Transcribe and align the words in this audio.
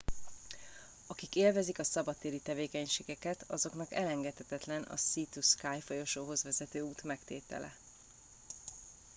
akik 1.07 1.35
élvezik 1.35 1.79
a 1.79 1.83
szabadtéri 1.83 2.39
tevékenységeket 2.39 3.43
azoknak 3.51 3.91
elengedhetetlen 3.93 4.81
a 4.81 4.97
sea 4.97 5.25
to 5.33 5.41
sky 5.41 5.81
folyosóhoz 5.81 6.43
vezető 6.43 6.81
út 6.81 7.03
megtétele 7.03 7.75